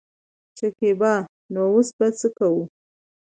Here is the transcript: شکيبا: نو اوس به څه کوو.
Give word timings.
شکيبا: 0.57 1.13
نو 1.53 1.61
اوس 1.73 1.89
به 1.97 2.07
څه 2.19 2.27
کوو. 2.37 2.61